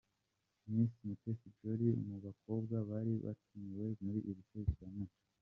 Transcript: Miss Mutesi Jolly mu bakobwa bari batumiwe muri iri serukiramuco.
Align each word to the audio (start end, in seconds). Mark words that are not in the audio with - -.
Miss 0.73 0.93
Mutesi 1.05 1.47
Jolly 1.57 1.89
mu 2.07 2.17
bakobwa 2.25 2.75
bari 2.89 3.13
batumiwe 3.25 3.85
muri 4.03 4.19
iri 4.29 4.41
serukiramuco. 4.49 5.19